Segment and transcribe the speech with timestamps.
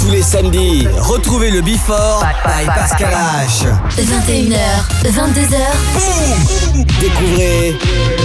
[0.00, 3.66] Tous les samedis, retrouvez le Before by Pascal H.
[3.98, 4.56] 21h,
[5.04, 5.56] 22h.
[7.00, 7.76] Découvrez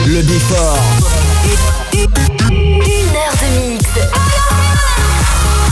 [0.06, 0.78] le Before.
[2.52, 3.86] Une heure de mix.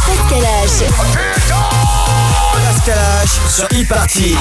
[0.07, 0.83] Pascal H.
[2.65, 4.35] Pascal H sur e-party.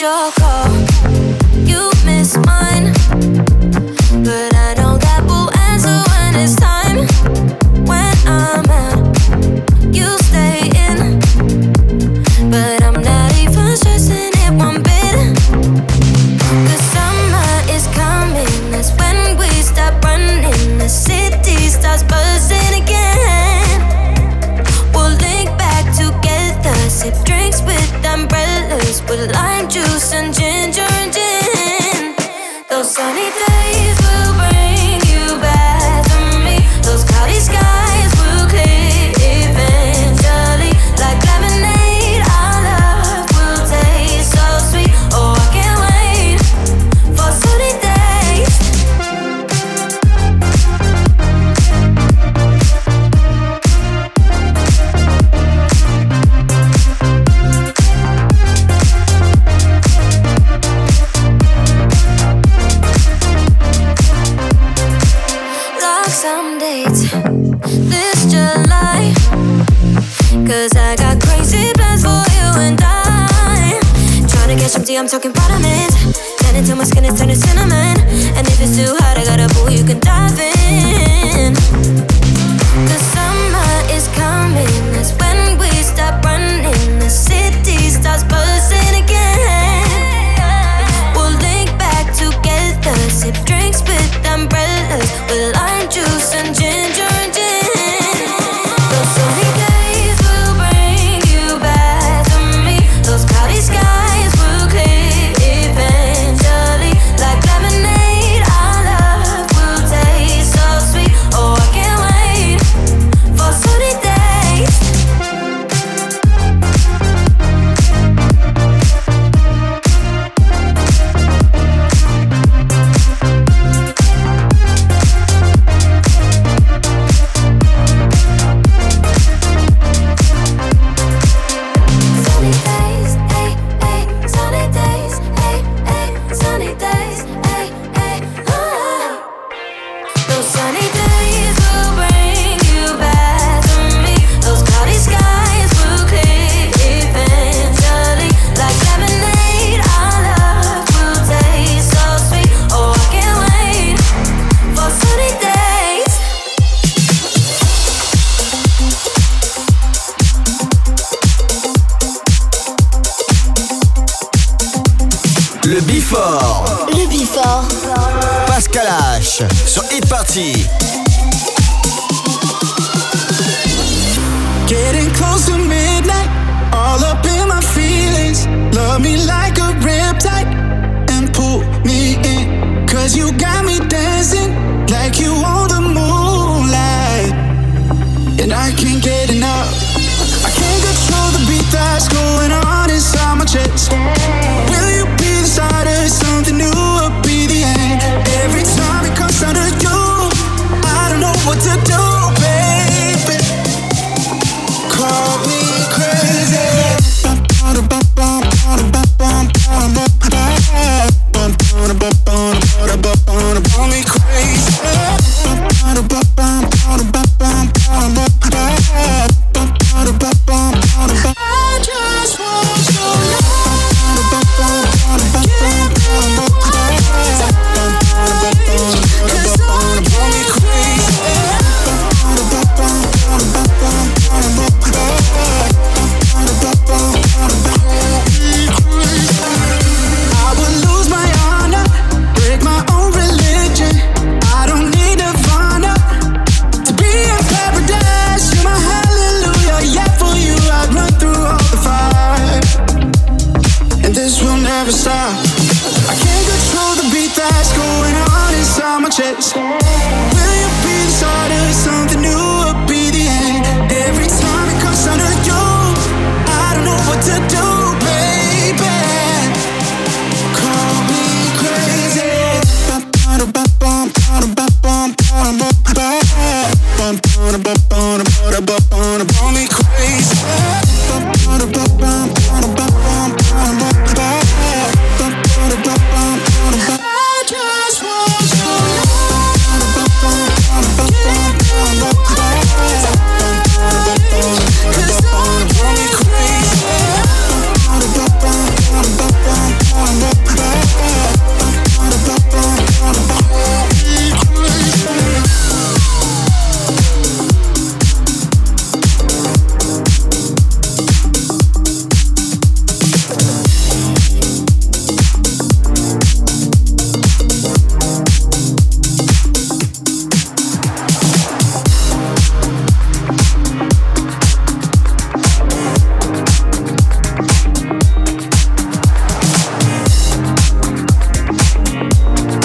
[0.00, 1.09] Your call.
[2.10, 3.29] promise mine.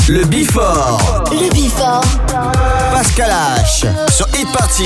[0.07, 0.99] Le Bifort.
[1.31, 2.03] Le Bifort.
[2.93, 3.87] Pascal H.
[4.11, 4.85] Sur Hit Party.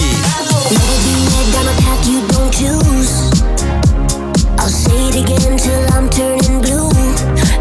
[4.57, 6.89] I'll say it again till I'm turning blue.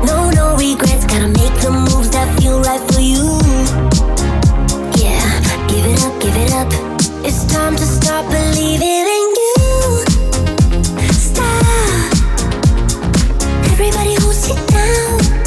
[0.06, 3.40] No, no regrets, gotta make the moves that feel right for you.
[4.94, 5.28] Yeah,
[5.66, 6.72] give it up, give it up.
[7.25, 10.05] It's time to stop believing in you.
[11.10, 12.14] Stop.
[13.72, 15.38] Everybody hold it down.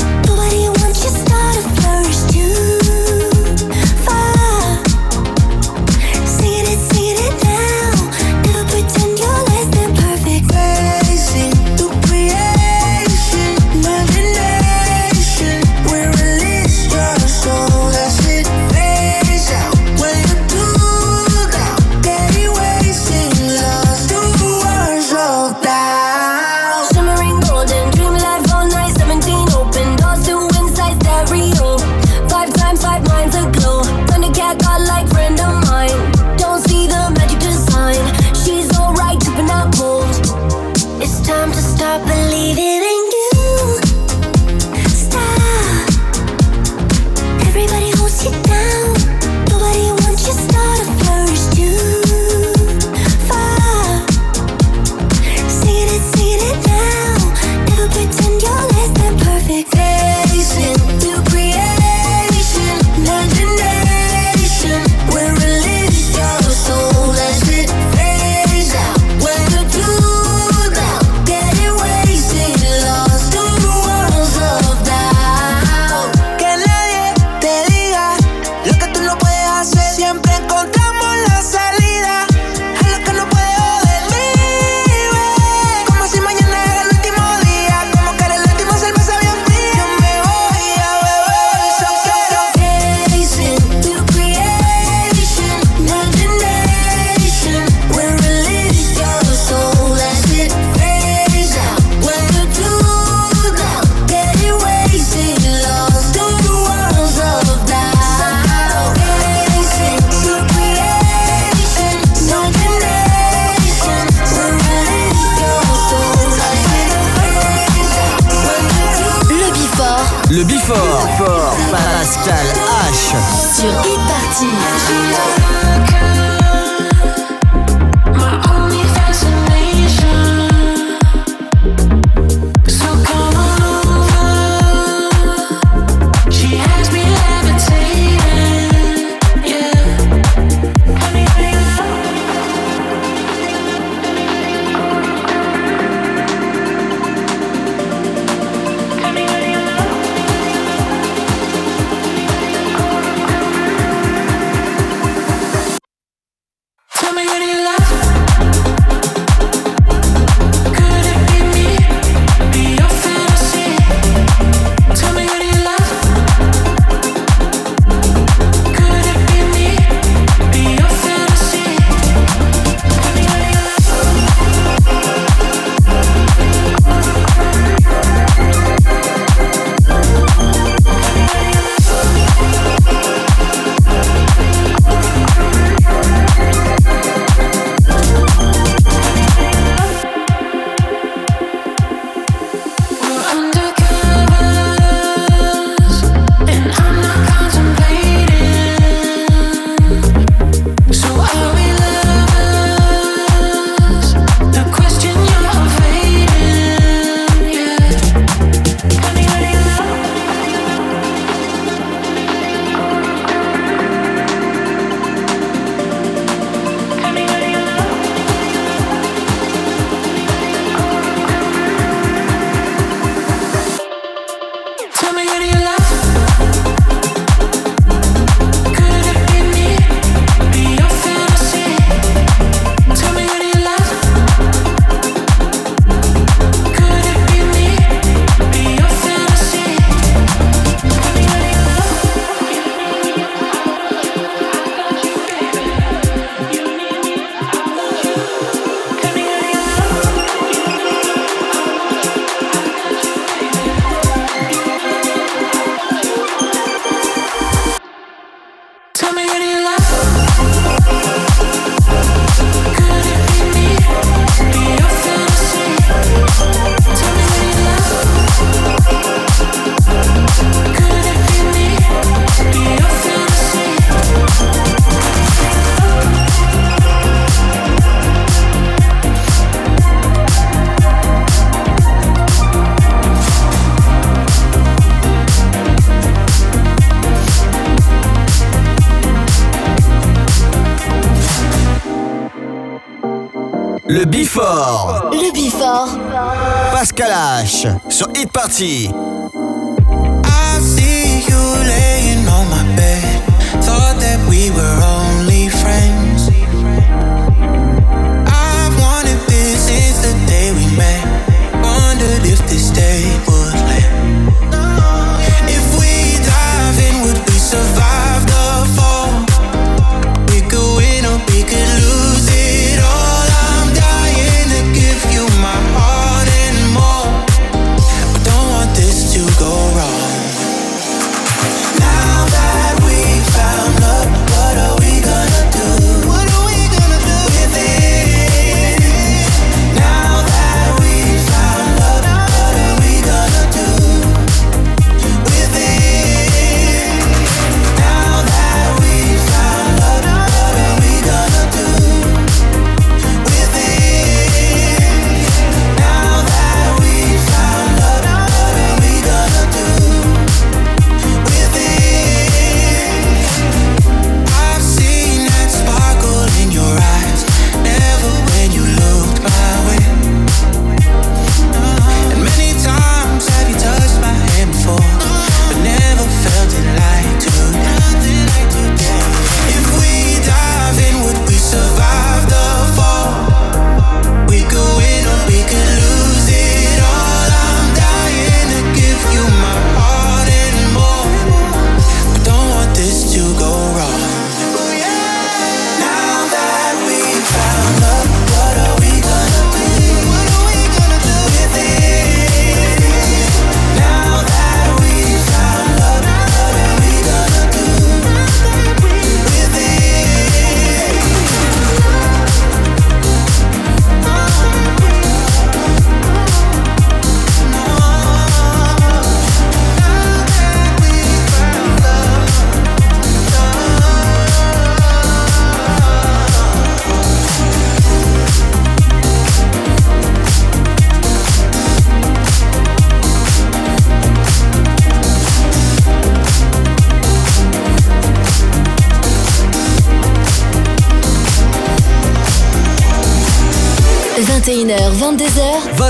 [298.01, 299.10] sur Hit Party.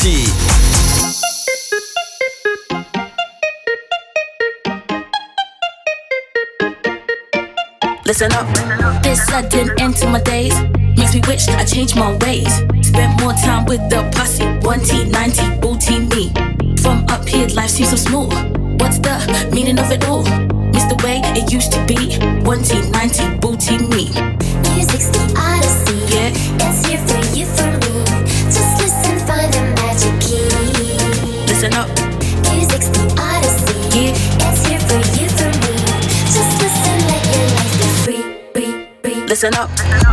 [0.00, 0.32] Listen
[8.32, 9.02] up.
[9.02, 10.58] This sudden end to my days
[10.96, 12.50] makes me wish I changed my ways.
[12.80, 14.46] Spent more time with the posse.
[14.66, 16.32] One T, ninety, booty me.
[16.80, 18.30] From up here, life seems so small.
[18.78, 20.24] What's the meaning of it all?
[20.74, 22.16] It's the way it used to be.
[22.42, 24.08] One T, ninety, booty me.
[39.42, 39.70] listen up.
[39.70, 40.09] Listen up.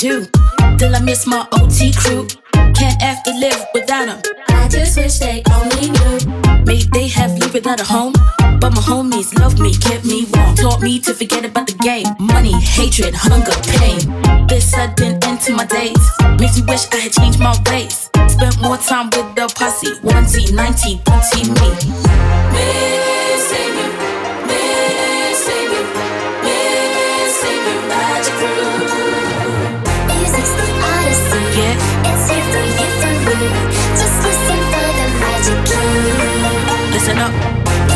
[0.00, 0.26] do.
[0.78, 2.26] Till I miss my OT crew.
[2.74, 4.20] Can't have to live without them.
[4.48, 6.64] I just wish they only knew.
[6.64, 8.14] may they have lived without a home.
[8.60, 10.56] But my homies love me, kept me warm.
[10.56, 12.06] Taught me to forget about the game.
[12.18, 14.00] Money, hatred, hunger, pain.
[14.48, 16.00] This sudden end to my days
[16.38, 18.08] makes me wish I had changed my ways.
[18.32, 19.92] Spent more time with the posse.
[20.00, 21.70] 1T, 90, 30 me.
[22.54, 23.19] me.
[37.00, 37.32] listen up.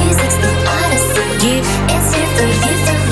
[0.01, 1.47] Music's the Odyssey.
[1.47, 1.95] Yeah.
[1.95, 3.04] It's here for you.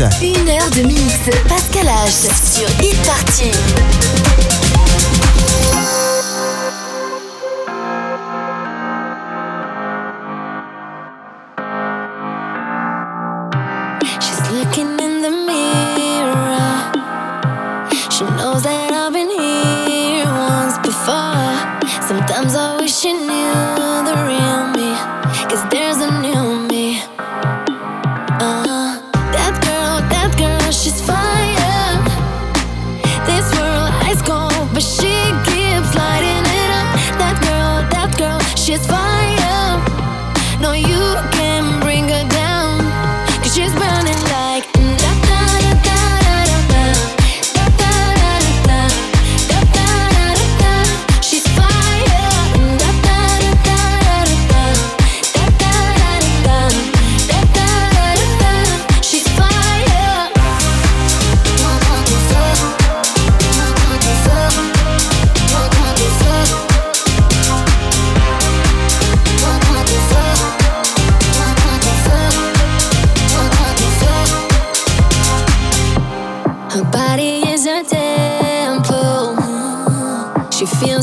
[0.00, 2.30] Une heure de mix, Pascal H.
[2.32, 2.69] Sur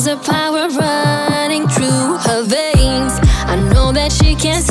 [0.07, 3.13] a power running through her veins.
[3.45, 4.63] I know that she can't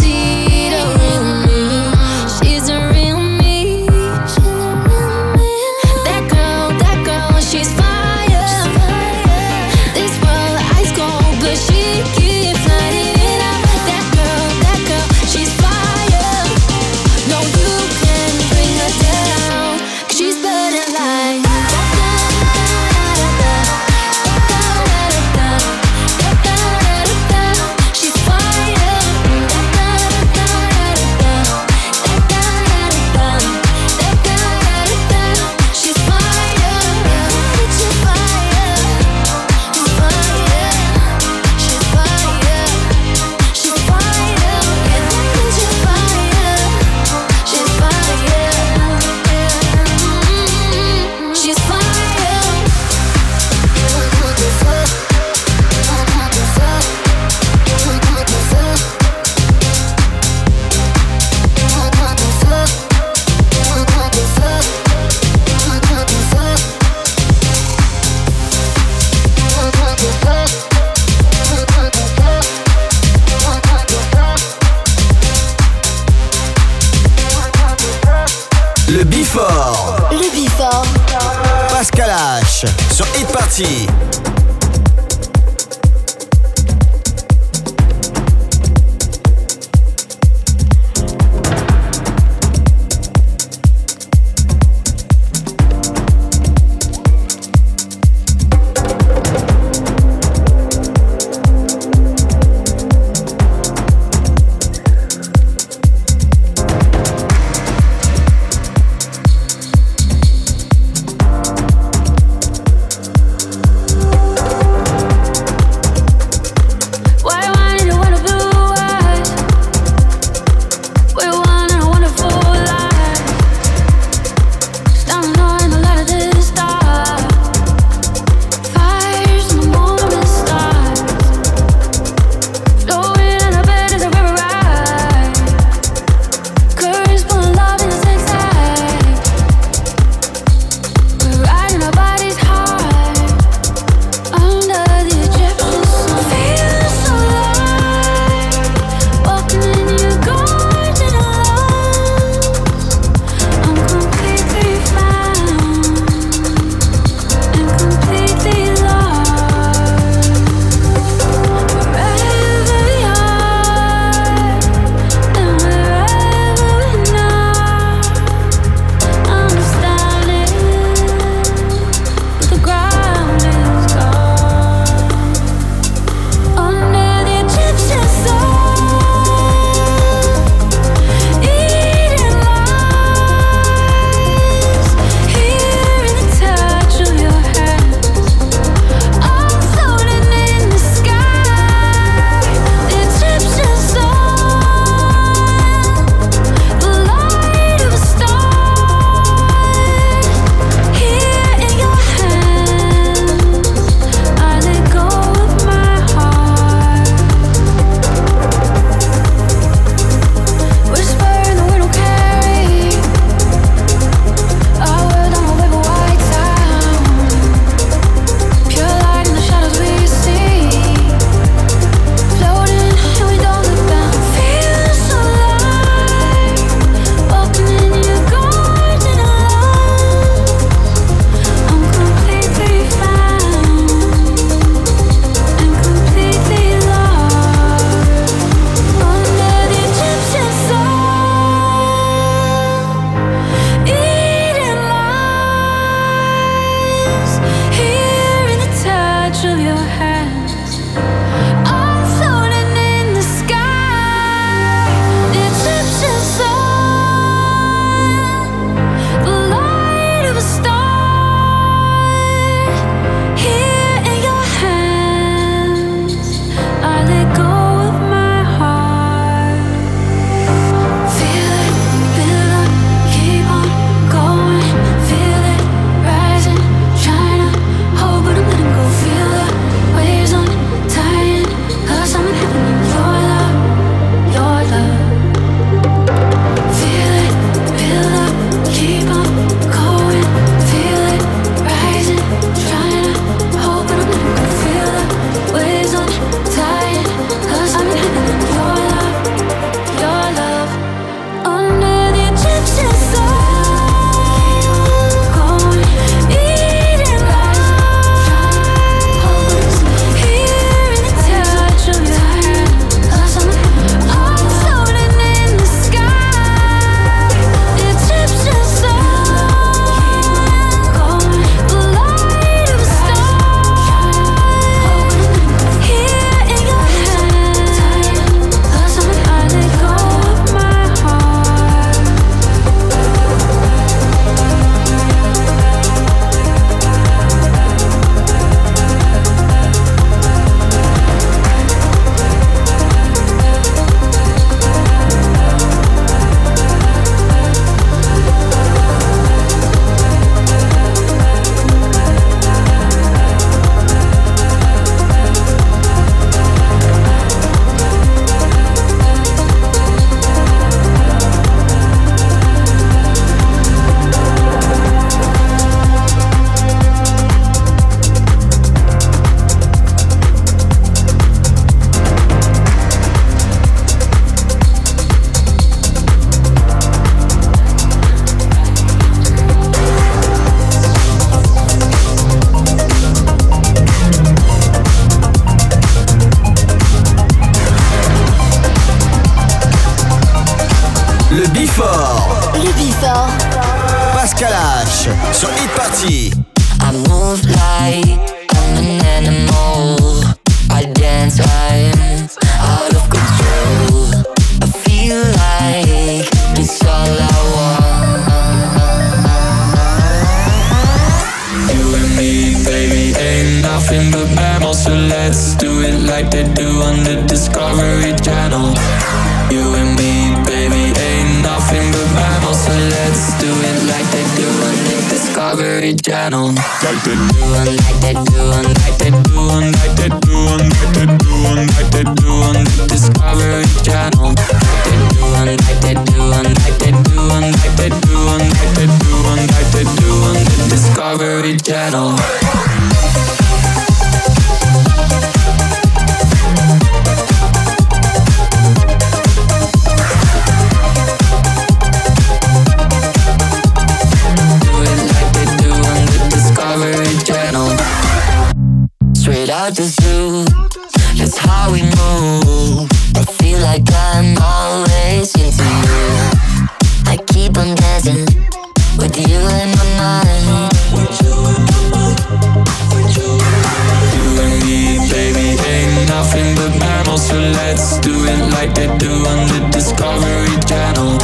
[477.16, 481.18] channel, so let's do it like they do on the Discovery Channel.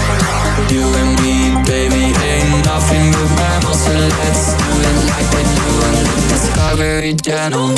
[0.70, 5.66] You and me, baby, ain't nothing but mammals, so let's do it like they do
[5.84, 7.68] on the Discovery Channel.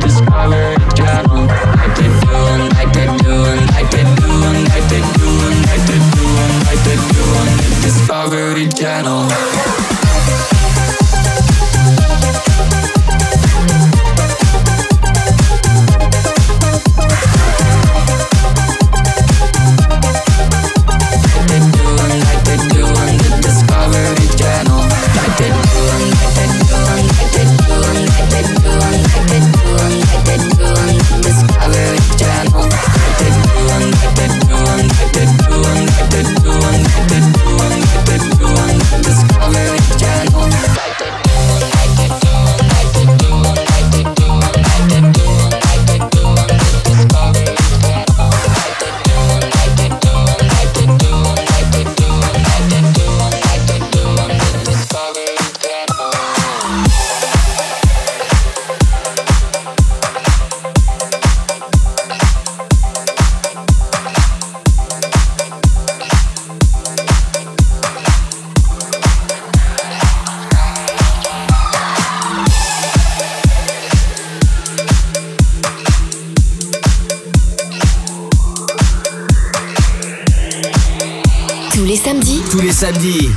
[0.00, 3.34] Discovery Channel, like they do, like they do,
[3.72, 4.34] like they do,
[4.70, 5.30] like they do,
[5.68, 6.24] like they do,
[6.64, 9.93] like they do on the Discovery Channel.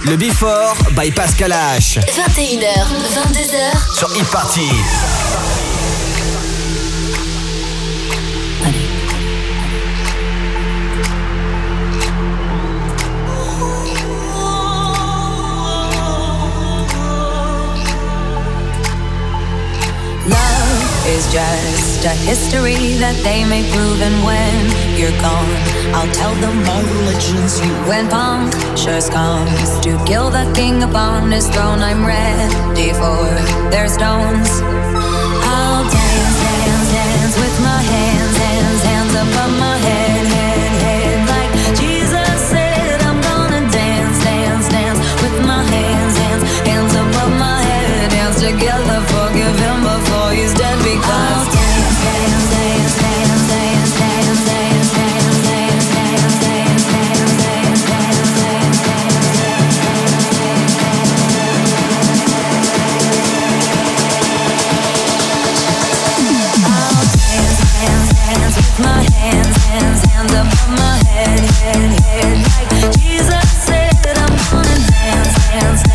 [0.09, 1.99] Le Before by Pascal H.
[1.99, 2.63] 21h,
[3.13, 5.66] 22h sur e-party.
[21.07, 24.01] is just a history that they may prove.
[24.01, 24.53] And when
[24.99, 25.55] you're gone,
[25.95, 27.73] I'll tell them my religion's you.
[27.91, 33.23] and punk, just comes to kill the king upon his throne, I'm ready for
[33.71, 34.86] their stones.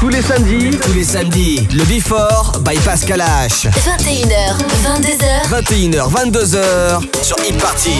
[0.00, 3.68] Tous les samedis, tous les samedis, le Before by Pascal H.
[3.68, 5.50] 21h, 22h.
[5.50, 7.90] 21h, 22h sur e Party.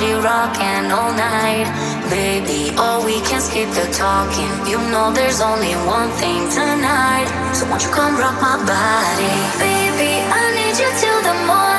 [0.00, 1.68] party rocking all night.
[2.08, 4.50] Baby, oh, we can skip the talking.
[4.66, 7.28] You know there's only one thing tonight.
[7.54, 9.32] So won't you come rock my body?
[9.58, 11.69] Baby, I need you till the morning.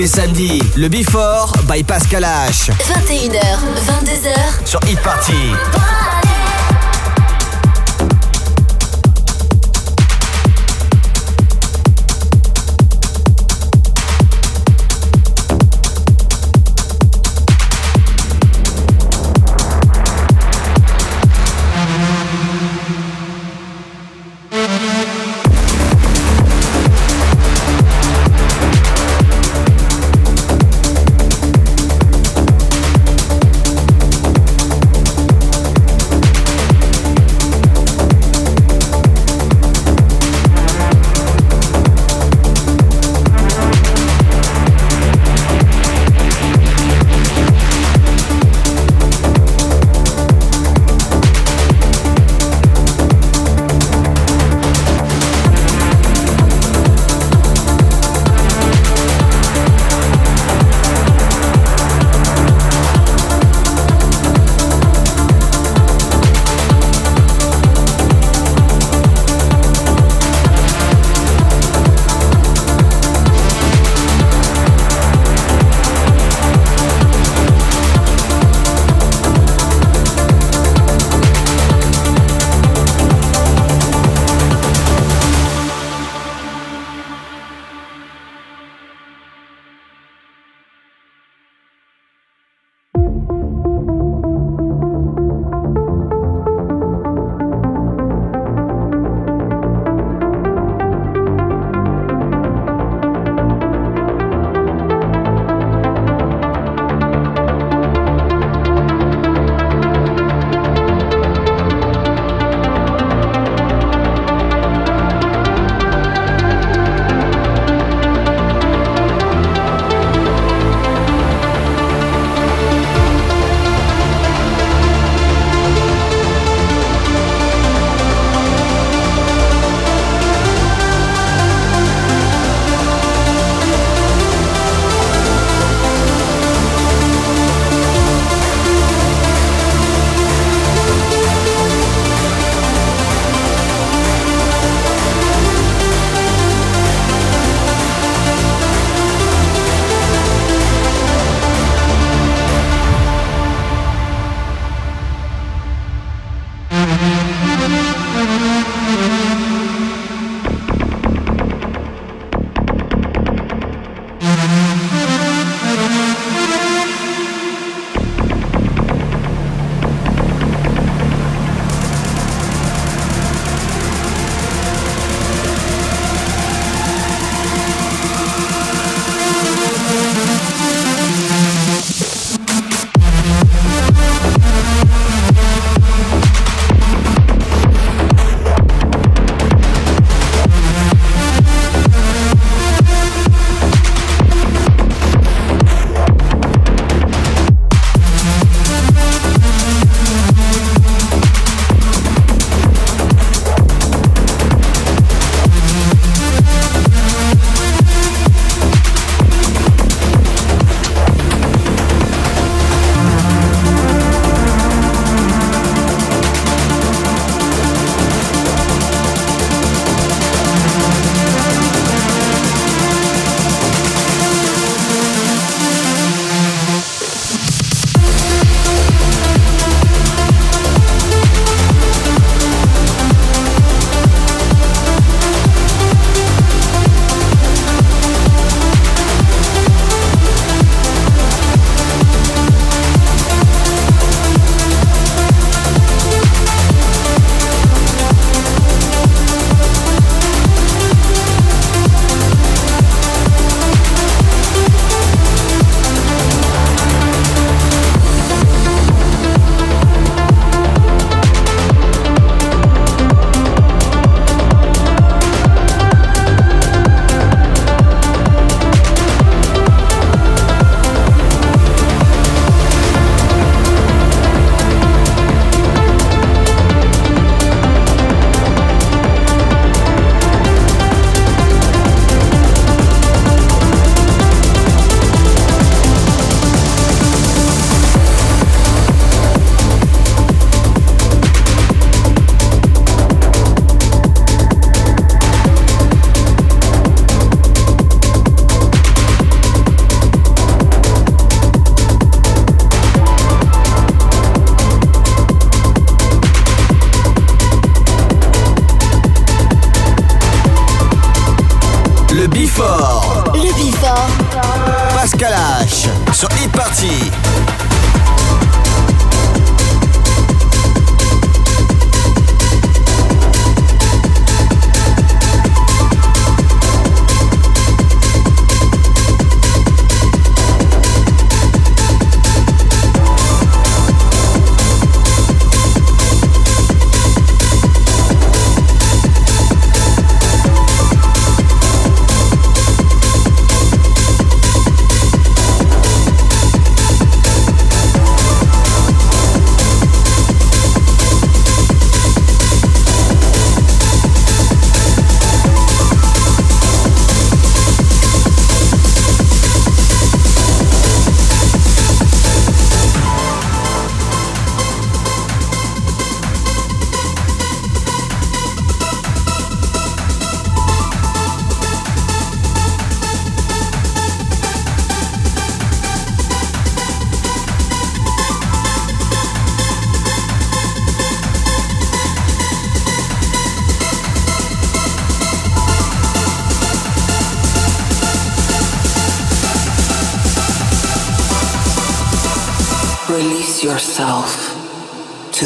[0.00, 2.70] Les samedis, le Before by Pascal H.
[2.70, 3.36] 21h,
[3.86, 4.66] 22h.
[4.66, 6.19] Sur Hit Party.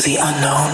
[0.05, 0.74] The unknown.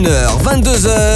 [0.00, 1.09] 21h, 22h,